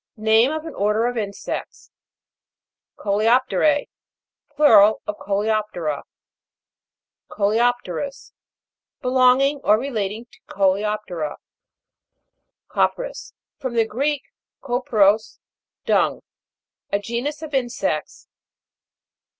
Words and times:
Name 0.17 0.49
of 0.51 0.65
an 0.65 0.73
order 0.73 1.05
of 1.05 1.15
insects. 1.15 1.91
COLEOP'TER^E. 2.97 3.87
Plural 4.49 5.03
of 5.05 5.17
Coleop'tera. 5.19 6.01
COLEOP'TEROUS. 7.29 8.33
Belonging 9.03 9.57
or 9.63 9.77
re 9.79 9.89
lating 9.91 10.25
to 10.31 10.39
Coleop'tera. 10.49 11.35
CO'PRIS. 12.69 13.33
From 13.59 13.75
the 13.75 13.85
Greek, 13.85 14.23
kopros, 14.63 15.37
dung. 15.85 16.21
A 16.91 16.97
genus 16.97 17.43
of 17.43 17.53
insects. 17.53 18.27